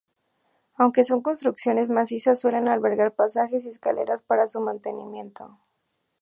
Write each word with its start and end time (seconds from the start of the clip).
Aunque 0.79 1.03
son 1.03 1.21
construcciones 1.21 1.91
macizas, 1.91 2.39
suele 2.39 2.57
albergar 2.57 3.13
pasajes 3.13 3.65
y 3.65 3.69
escaleras 3.69 4.23
para 4.23 4.47
su 4.47 4.59
mantenimiento. 4.59 5.59